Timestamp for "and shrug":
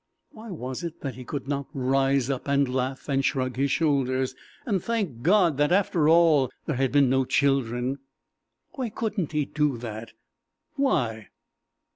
3.07-3.55